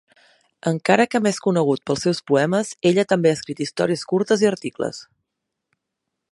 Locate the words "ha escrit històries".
3.33-4.07